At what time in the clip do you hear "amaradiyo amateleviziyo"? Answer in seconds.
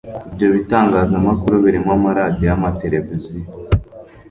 1.97-3.47